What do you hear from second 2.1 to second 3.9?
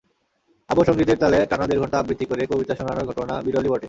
করে কবিতা শোনানোর ঘটনা বিরলই বটে।